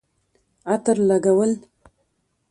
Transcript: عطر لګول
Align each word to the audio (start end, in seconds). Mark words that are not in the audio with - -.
عطر 0.71 0.97
لګول 1.09 1.51